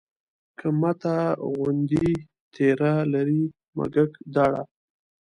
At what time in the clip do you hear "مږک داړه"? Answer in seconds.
3.77-4.63